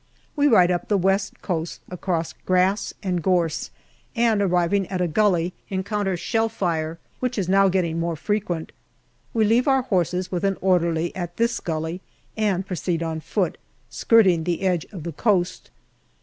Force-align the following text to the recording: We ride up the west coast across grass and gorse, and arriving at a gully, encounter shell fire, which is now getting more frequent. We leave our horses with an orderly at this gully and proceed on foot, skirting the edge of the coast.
We 0.35 0.47
ride 0.47 0.71
up 0.71 0.87
the 0.87 0.97
west 0.97 1.43
coast 1.43 1.81
across 1.91 2.33
grass 2.33 2.91
and 3.03 3.21
gorse, 3.21 3.69
and 4.15 4.41
arriving 4.41 4.87
at 4.87 4.99
a 4.99 5.07
gully, 5.07 5.53
encounter 5.69 6.17
shell 6.17 6.49
fire, 6.49 6.97
which 7.19 7.37
is 7.37 7.47
now 7.47 7.69
getting 7.69 7.99
more 7.99 8.15
frequent. 8.15 8.71
We 9.31 9.45
leave 9.45 9.67
our 9.67 9.83
horses 9.83 10.31
with 10.31 10.43
an 10.43 10.57
orderly 10.59 11.15
at 11.15 11.37
this 11.37 11.59
gully 11.59 12.01
and 12.35 12.65
proceed 12.65 13.03
on 13.03 13.19
foot, 13.19 13.59
skirting 13.91 14.43
the 14.43 14.63
edge 14.63 14.85
of 14.91 15.03
the 15.03 15.13
coast. 15.13 15.69